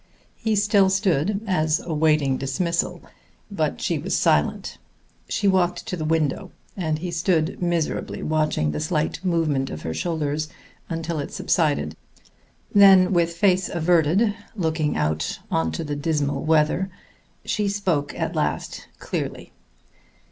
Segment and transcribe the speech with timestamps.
[0.37, 3.03] He still stood as awaiting dismissal;
[3.51, 4.79] but she was silent.
[5.29, 9.93] She walked to the window, and he stood miserably watching the slight movement of her
[9.93, 10.49] shoulders
[10.89, 11.95] until it subsided.
[12.73, 16.89] Then with face averted, looking out on the dismal weather,
[17.45, 19.51] she spoke at last clearly.